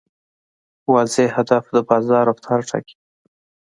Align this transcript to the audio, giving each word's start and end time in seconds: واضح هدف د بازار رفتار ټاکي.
واضح 0.93 1.29
هدف 1.39 1.63
د 1.75 1.77
بازار 1.89 2.23
رفتار 2.31 2.59
ټاکي. 2.69 2.95